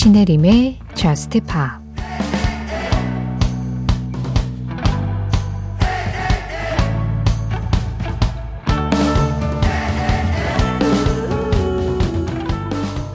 [0.00, 1.60] 신혜림의 Just Pop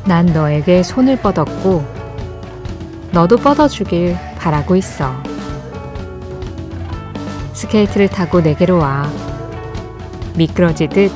[0.06, 1.84] 난 너에게 손을 뻗었고
[3.12, 5.12] 너도 뻗어주길 바라고 있어.
[7.54, 9.12] 스케이트를 타고 내게로 와.
[10.38, 11.12] 미끄러지듯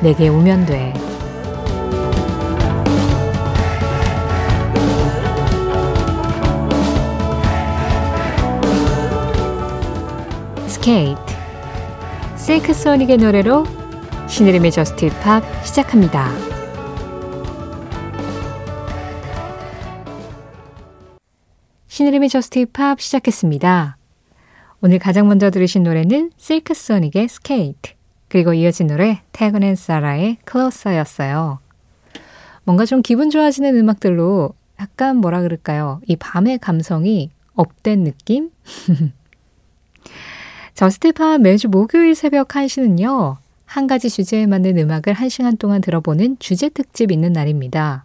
[0.00, 1.11] 내게 오면 돼.
[10.82, 11.20] Skate,
[12.34, 13.64] Silk Sonic의 노래로
[14.28, 16.28] 신혜림의 JUST POP 시작합니다.
[21.86, 23.96] 신혜림의 JUST POP 시작했습니다.
[24.80, 27.92] 오늘 가장 먼저 들으신 노래는 Silk Sonic의 Skate
[28.26, 31.60] 그리고 이어진 노래 Tegan and Sara의 Closer였어요.
[32.64, 36.00] 뭔가 좀 기분 좋아지는 음악들로 약간 뭐라 그럴까요?
[36.08, 38.50] 이 밤의 감성이 up된 느낌?
[40.74, 43.36] 저스트팝 매주 목요일 새벽 1시는요.
[43.66, 48.04] 한 가지 주제에 맞는 음악을 1시간 동안 들어보는 주제 특집 있는 날입니다.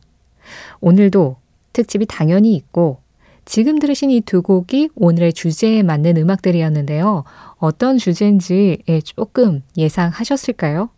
[0.82, 1.38] 오늘도
[1.74, 3.00] 특집이 당연히 있고
[3.46, 7.24] 지금 들으신 이 두 곡이 오늘의 주제에 맞는 음악들이었는데요.
[7.58, 10.90] 어떤 주제인지 예, 조금 예상하셨을까요?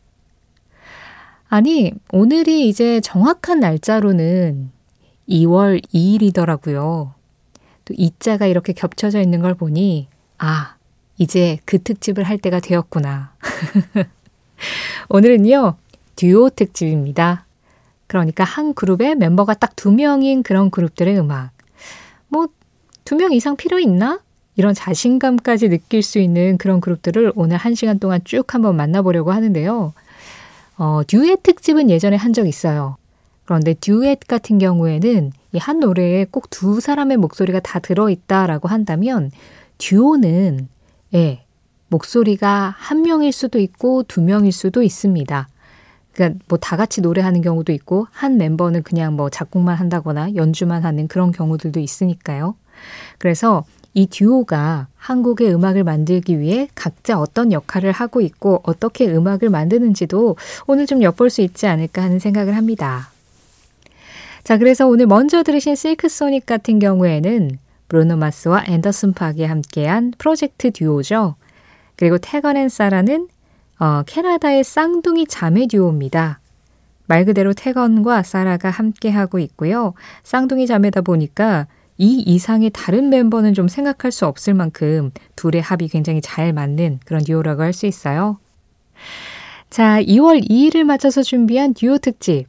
[1.47, 4.71] 아니, 오늘이 이제 정확한 날짜로는
[5.29, 7.13] 2월 2일이더라고요.
[7.85, 10.07] 또 이자가 이렇게 겹쳐져 있는 걸 보니,
[10.39, 10.75] 아,
[11.19, 13.33] 이제 그 특집을 할 때가 되었구나.
[15.09, 15.75] 오늘은요,
[16.15, 17.45] 듀오 특집입니다.
[18.07, 21.51] 그러니까 한 그룹에 멤버가 딱 두 명인 그런 그룹들의 음악.
[22.27, 22.47] 뭐,
[23.05, 24.19] 두 명 이상 필요 있나?
[24.55, 29.93] 이런 자신감까지 느낄 수 있는 그런 그룹들을 오늘 한 시간 동안 쭉 한번 만나보려고 하는데요.
[30.77, 32.97] 어, 듀엣 특집은 예전에 한 적 있어요.
[33.45, 39.31] 그런데 듀엣 같은 경우에는 이 한 노래에 꼭 두 사람의 목소리가 다 들어있다라고 한다면
[39.77, 40.67] 듀오는
[41.13, 41.43] 예,
[41.89, 45.47] 목소리가 한 명일 수도 있고 두 명일 수도 있습니다.
[46.13, 51.07] 그러니까 뭐 다 같이 노래하는 경우도 있고 한 멤버는 그냥 뭐 작곡만 한다거나 연주만 하는
[51.07, 52.55] 그런 경우들도 있으니까요.
[53.17, 60.35] 그래서 이 듀오가 한국의 음악을 만들기 위해 각자 어떤 역할을 하고 있고 어떻게 음악을 만드는지도
[60.67, 63.09] 오늘 좀 엿볼 수 있지 않을까 하는 생각을 합니다.
[64.43, 67.57] 자, 그래서 오늘 먼저 들으신 실크 소닉 같은 경우에는
[67.89, 71.35] 브루노 마스와 앤더슨 팍이 함께한 프로젝트 듀오죠.
[71.95, 73.27] 그리고 테건 앤 사라는
[73.79, 76.39] 어, 캐나다의 쌍둥이 자매 듀오입니다.
[77.07, 79.93] 말 그대로 테건과 사라가 함께하고 있고요.
[80.23, 81.67] 쌍둥이 자매다 보니까
[81.97, 87.23] 이 이상의 다른 멤버는 좀 생각할 수 없을 만큼 둘의 합이 굉장히 잘 맞는 그런
[87.23, 88.37] 듀오라고 할 수 있어요.
[89.69, 92.45] 자, 2월 2일을 맞춰서 준비한 듀오 특집.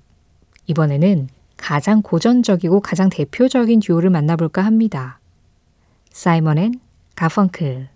[0.66, 5.19] 이번에는 가장 고전적이고 가장 대표적인 듀오를 만나볼까 합니다.
[6.10, 6.74] 사이먼 앤
[7.16, 7.88] 가펑클.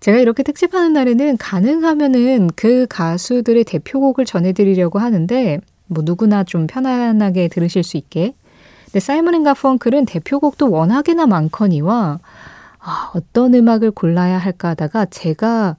[0.00, 7.82] 제가 이렇게 특집하는 날에는 가능하면은 그 가수들의 대표곡을 전해드리려고 하는데, 뭐 누구나 좀 편안하게 들으실
[7.82, 8.34] 수 있게.
[8.86, 12.20] 근데 사이먼 앤 가펑클은 대표곡도 워낙에나 많거니와,
[12.78, 15.76] 아, 어떤 음악을 골라야 할까 하다가 제가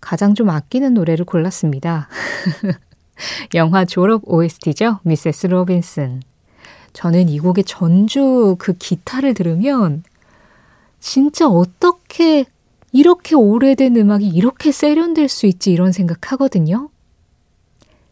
[0.00, 2.08] 가장 좀 아끼는 노래를 골랐습니다.
[3.54, 4.98] 영화 졸업 OST죠.
[5.02, 5.46] Mrs.
[5.46, 6.22] Robinson.
[6.92, 10.02] 저는 이 곡의 전주 그 기타를 들으면
[11.00, 12.44] 진짜 어떻게
[12.92, 16.90] 이렇게 오래된 음악이 이렇게 세련될 수 있지 이런 생각하거든요.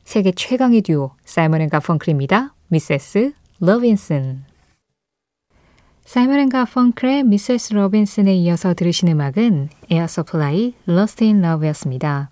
[0.05, 2.55] 세계 최강의 듀오 사이먼 앤 가펑클입니다.
[2.69, 3.33] Mrs.
[3.61, 4.45] Robinson
[6.05, 7.75] 사이먼 앤 가펑클의 Mrs.
[7.75, 12.31] Robinson에 이어서 들으신 음악은 에어 서플라이 Lost in Love였습니다.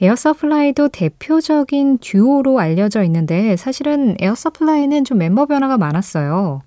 [0.00, 6.62] 에어 서플라이도 대표적인 듀오로 알려져 있는데 사실은 에어 서플라이는 좀 멤버 변화가 많았어요.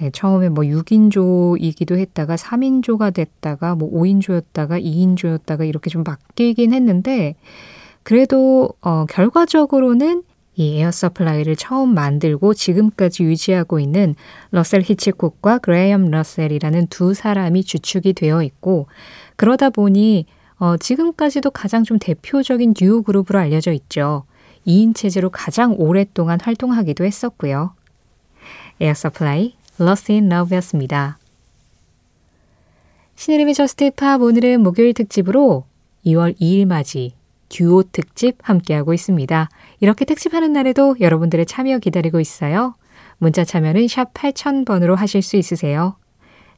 [0.00, 7.36] 예, 처음에 뭐 6인조이기도 했다가 3인조가 됐다가 뭐 5인조였다가 2인조였다가 이렇게 좀 바뀌긴 했는데
[8.02, 10.24] 그래도 어, 결과적으로는
[10.56, 14.14] 이 에어 서플라이를 처음 만들고 지금까지 유지하고 있는
[14.52, 18.86] 러셀 히치콕과 그레이엄 러셀이라는 두 사람이 주축이 되어 있고
[19.36, 20.26] 그러다 보니
[20.58, 24.24] 어, 지금까지도 가장 좀 대표적인 듀오 그룹으로 알려져 있죠.
[24.66, 27.74] 2인 체제로 가장 오랫동안 활동하기도 했었고요.
[28.80, 31.18] 에어 서플라이 Lost in Love였습니다.
[33.16, 35.64] 신혜림의 저스트 팝 오늘은 목요일 특집으로
[36.06, 37.14] 2월 2일 맞이
[37.48, 39.48] 듀오 특집 함께하고 있습니다.
[39.80, 42.74] 이렇게 특집하는 날에도 여러분들의 참여 기다리고 있어요.
[43.18, 45.96] 문자 참여는 샵 8000번으로 하실 수 있으세요.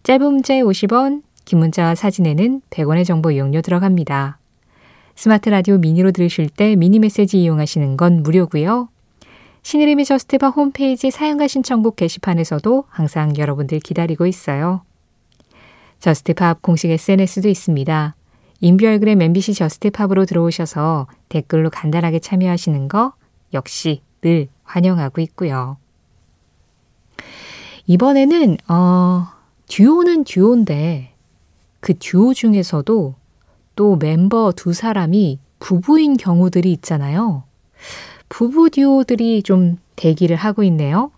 [0.02, 4.38] 짧은 문자에 50원, 긴 문자와 사진에는 100원의 정보 이용료 들어갑니다.
[5.14, 8.88] 스마트 라디오 미니로 들으실 때 미니 메시지 이용하시는 건 무료고요.
[9.66, 14.82] 신혜림의 저스트팝 홈페이지 사연과 신청곡 게시판에서도 항상 여러분들 기다리고 있어요.
[15.98, 18.14] 저스트팝 공식 SNS도 있습니다.
[18.60, 23.14] 인별그램 MBC 저스트팝으로 들어오셔서 댓글로 간단하게 참여하시는 거
[23.54, 25.78] 역시 늘 환영하고 있고요.
[27.88, 29.26] 이번에는 어,
[29.66, 31.12] 듀오는 듀오인데
[31.80, 33.16] 그 듀오 중에서도
[33.74, 37.42] 또 멤버 두 사람이 부부인 경우들이 있잖아요.
[38.28, 41.10] 부부 듀오들이 좀 대기를 하고 있네요.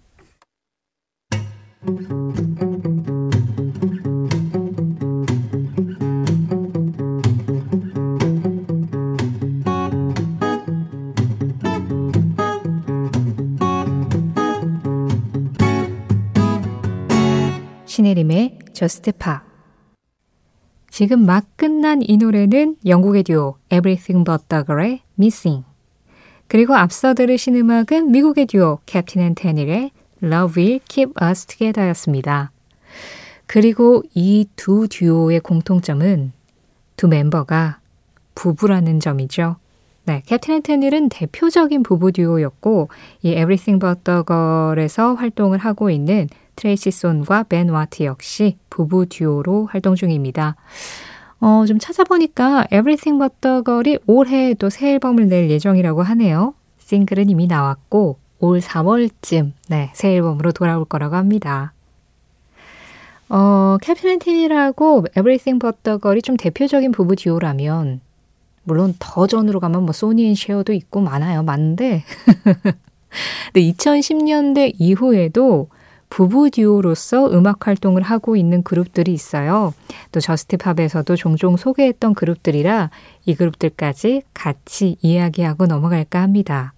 [17.87, 19.43] 신혜림의 저스트 팝
[20.89, 25.68] 지금 막 끝난 이 노래는 영국의 듀오 Everything But The Girl의 Missing
[26.49, 29.91] 그리고 앞서 들으신 음악은 미국의 듀오 캡틴 앤 테닐의
[30.23, 32.51] Love Will Keep Us Together였습니다.
[33.47, 36.33] 그리고 이 두 듀오의 공통점은
[36.97, 37.79] 두 멤버가
[38.35, 39.57] 부부라는 점이죠.
[40.05, 42.89] 네, 캡틴 앤 테닐은 대표적인 부부 듀오였고
[43.23, 49.67] 이 Everything But The Girl에서 활동을 하고 있는 트레이시 손과 벤 와트 역시 부부 듀오로
[49.67, 50.57] 활동 중입니다.
[51.41, 56.55] 어, 좀 찾아보니까 Everything But The Girl이 올해 또 새 앨범을 낼 예정이라고 하네요.
[56.79, 61.73] 싱글은 이미 나왔고 올 3월쯤 네, 새 앨범으로 돌아올 거라고 합니다.
[63.29, 68.01] 어, 캡틴 앤 테닐하고 Everything But The Girl이 좀 대표적인 부부 듀오라면
[68.65, 71.43] 물론 더 전으로 가면 뭐 소니 앤 쉐어도 있고 많아요.
[71.43, 72.05] 많은데
[73.53, 75.69] 근데 2010년대 이후에도
[76.11, 79.75] 부부 듀오로서 음악 활동을 하고 있는 그룹들이 있어요.
[80.13, 82.91] 또 저스트팝에서도 종종 소개했던 그룹들이라
[83.27, 86.73] 이 그룹들까지 같이 이야기하고 넘어갈까 합니다.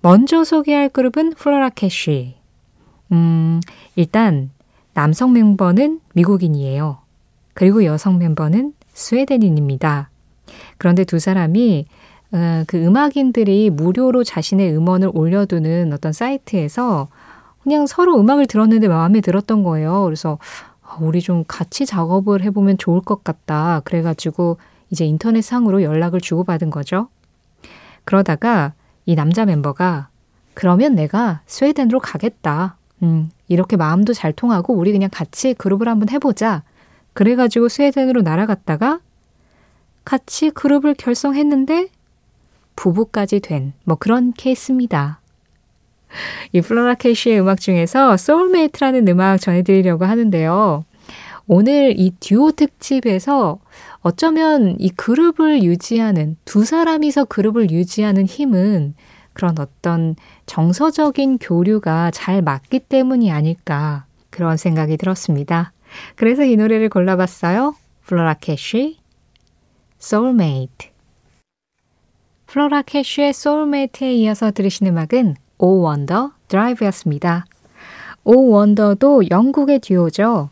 [0.00, 2.36] 먼저 소개할 그룹은 플로라 캐쉬.
[3.12, 3.60] 음,
[3.94, 4.50] 일단
[4.94, 6.98] 남성 멤버는 미국인이에요.
[7.54, 10.10] 그리고 여성 멤버는 스웨덴인입니다.
[10.78, 11.86] 그런데 두 사람이
[12.32, 17.08] 어, 그 음악인들이 무료로 자신의 음원을 올려두는 어떤 사이트에서
[17.66, 20.04] 그냥 서로 음악을 들었는데 마음에 들었던 거예요.
[20.04, 20.38] 그래서
[20.84, 23.80] 아, 우리 좀 같이 작업을 해보면 좋을 것 같다.
[23.84, 24.58] 그래가지고
[24.90, 27.08] 이제 인터넷 상으로 연락을 주고받은 거죠.
[28.04, 28.72] 그러다가
[29.04, 30.10] 이 남자 멤버가
[30.54, 32.76] 그러면 내가 스웨덴으로 가겠다.
[33.02, 36.62] 음, 이렇게 마음도 잘 통하고 우리 그냥 같이 그룹을 한번 해보자.
[37.14, 39.00] 그래가지고 스웨덴으로 날아갔다가
[40.04, 41.88] 같이 그룹을 결성했는데
[42.76, 45.18] 부부까지 된 뭐 그런 케이스입니다.
[46.52, 50.84] 이 플로라 캐시의 음악 중에서 Soulmate라는 음악 전해드리려고 하는데요.
[51.46, 53.58] 오늘 이 듀오 특집에서
[54.00, 58.94] 어쩌면 이 그룹을 유지하는 두 사람이서 그룹을 유지하는 힘은
[59.32, 60.16] 그런 어떤
[60.46, 65.72] 정서적인 교류가 잘 맞기 때문이 아닐까 그런 생각이 들었습니다.
[66.14, 67.74] 그래서 이 노래를 골라봤어요.
[68.06, 68.98] 플로라 캐시,
[70.00, 70.90] Soulmate.
[72.46, 77.46] 플로라 캐시의 Soulmate에 이어서 들으신 음악은 오 원더 Drive였습니다.
[78.24, 80.50] 오 원더도 영국의 듀오죠.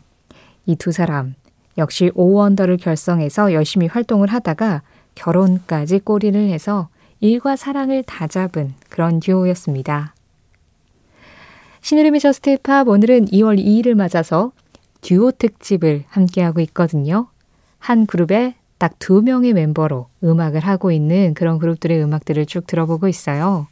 [0.65, 1.35] 이 두 사람
[1.77, 4.81] 역시 오 원더를 결성해서 열심히 활동을 하다가
[5.15, 10.13] 결혼까지 골인을 해서 일과 사랑을 다 잡은 그런 듀오였습니다.
[11.81, 14.51] 신혜림의 Just Pop 오늘은 2월 2일을 맞아서
[15.01, 17.27] 듀오 특집을 함께하고 있거든요.
[17.77, 23.67] 한 그룹에 딱 두 명의 멤버로 음악을 하고 있는 그런 그룹들의 음악들을 쭉 들어보고 있어요.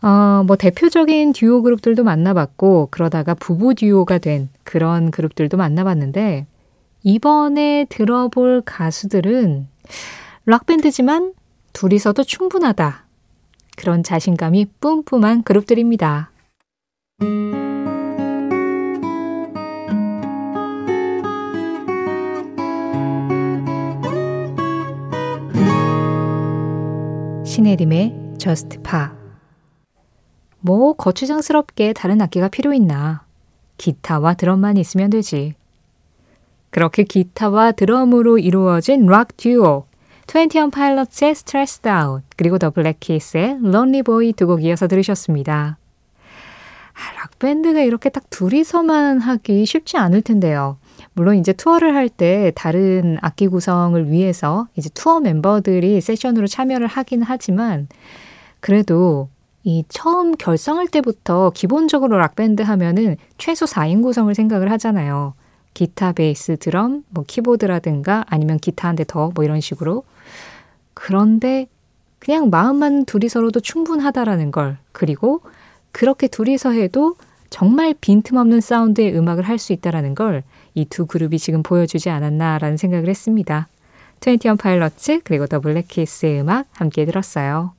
[0.00, 6.46] 어, 뭐 대표적인 듀오 그룹들도 만나봤고 그러다가 부부 듀오가 된 그런 그룹들도 만나봤는데
[7.02, 9.66] 이번에 들어볼 가수들은
[10.46, 11.34] 락밴드지만
[11.72, 13.06] 둘이서도 충분하다.
[13.76, 16.30] 그런 자신감이 뿜뿜한 그룹들입니다.
[27.44, 29.17] 신혜림의 Just Pa
[30.60, 33.22] 뭐 거추장스럽게 다른 악기가 필요 있나.
[33.76, 35.54] 기타와 드럼만 있으면 되지.
[36.70, 39.86] 그렇게 기타와 드럼으로 이루어진 락 듀오
[40.28, 45.78] 21 파일럿의 Stressed Out 그리고 더 블랙키스의 Lonely Boy 두 곡 이어서 들으셨습니다.
[46.92, 50.76] 아, 락밴드가 이렇게 딱 둘이서만 하기 쉽지 않을 텐데요.
[51.14, 57.22] 물론 이제 투어를 할 때 다른 악기 구성을 위해서 이제 투어 멤버들이 세션으로 참여를 하긴
[57.22, 57.88] 하지만
[58.60, 59.28] 그래도
[59.68, 65.34] 이 처음 결성할 때부터 기본적으로 락밴드 하면은 최소 4인 구성을 생각을 하잖아요.
[65.74, 70.04] 기타, 베이스, 드럼, 뭐 키보드라든가 아니면 기타 한 대 더 뭐 이런 식으로.
[70.94, 71.66] 그런데
[72.18, 75.42] 그냥 마음만 둘이서로도 충분하다라는 걸 그리고
[75.92, 77.16] 그렇게 둘이서 해도
[77.50, 80.42] 정말 빈틈없는 사운드의 음악을 할 수 있다라는 걸
[80.74, 83.68] 이 두 그룹이 지금 보여주지 않았나라는 생각을 했습니다.
[84.26, 87.77] 21 Pilots 그리고 The Black Keys의 음악 함께 들었어요.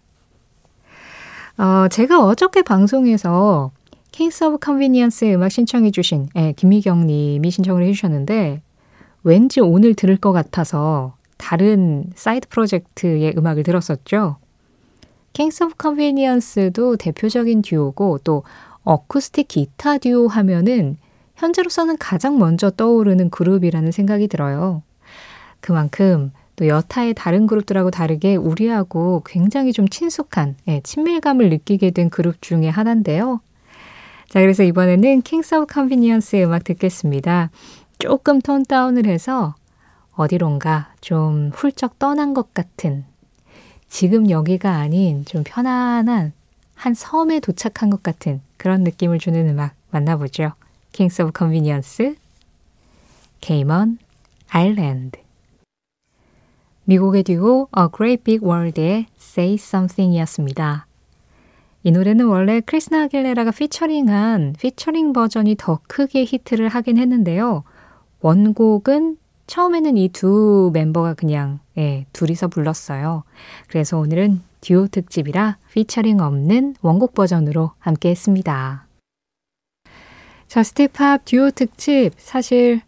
[1.60, 3.72] 어, 제가 어저께 방송에서
[4.14, 8.62] Kings of Convenience의 음악 신청해 주신 예, 김미경 님이 신청을 해 주셨는데
[9.24, 14.38] 왠지 오늘 들을 것 같아서 다른 side project의 음악을 들었었죠.
[15.34, 18.44] Kings of Convenience도 대표적인 듀오고 또
[18.86, 20.96] 어쿠스틱 기타 듀오 하면은
[21.36, 24.82] 현재로서는 가장 먼저 떠오르는 그룹이라는 생각이 들어요.
[25.60, 32.42] 그만큼 또 여타의 다른 그룹들하고 다르게 우리하고 굉장히 좀 친숙한 예, 친밀감을 느끼게 된 그룹
[32.42, 33.40] 중에 하나인데요.
[34.28, 37.50] 자, 그래서 이번에는 Kings of Convenience의 음악 듣겠습니다.
[37.98, 39.56] 조금 tone down을 해서
[40.16, 43.06] 어디론가 좀 훌쩍 떠난 것 같은
[43.88, 46.34] 지금 여기가 아닌 좀 편안한
[46.76, 50.52] 한 섬에 도착한 것 같은 그런 느낌을 주는 음악 만나보죠.
[50.92, 52.16] Kings of Convenience,
[53.40, 53.98] Cayman
[54.52, 55.29] Island.
[56.90, 60.88] 미국의 듀오 A Great Big World의 Say Something 이었습니다.
[61.84, 67.64] 이 노래는 원래 크리스티나 아길레라가 피처링한 피처링 버전이 더 크게 히트를 하긴 했는데요.
[68.22, 73.22] 원곡은 처음에는 이 두 멤버가 그냥 예, 둘이서 불렀어요.
[73.68, 78.88] 그래서 오늘은 듀오 특집이라 피처링 없는 원곡 버전으로 함께 했습니다.
[80.48, 82.82] Just Pop 듀오 특집 사실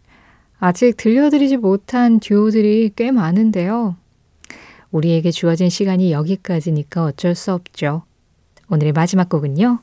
[0.64, 3.96] 아직 들려드리지 못한 듀오들이 꽤 많은데요.
[4.92, 8.04] 우리에게 주어진 시간이 여기까지니까 어쩔 수 없죠.
[8.68, 9.80] 오늘의 마지막 곡은요.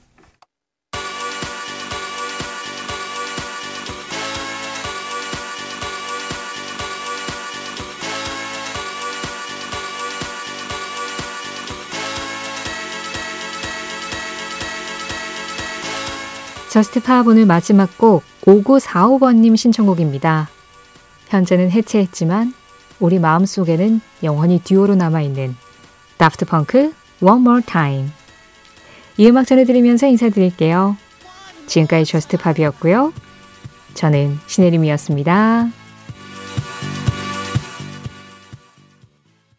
[16.70, 20.48] 저스트 팝 오늘 마지막 곡 5945번님 신청곡입니다.
[21.30, 22.54] 현재는 해체했지만
[23.00, 25.56] 우리 마음속에는 영원히 듀오로 남아있는
[26.18, 28.10] Daft Punk One More Time
[29.18, 30.96] 이 음악 전해드리면서 인사드릴게요.
[31.68, 33.14] 지금까지 Just Pop이었고요.
[33.94, 35.79] 저는 신혜림이었습니다.